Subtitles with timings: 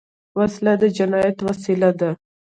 [0.37, 2.09] وسله د جنايت وسیله ده